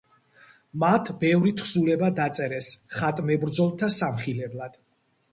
[0.83, 4.81] მათ ბევრი თხზულება დაწერეს ხატმბრძოლთა სამხილებლად.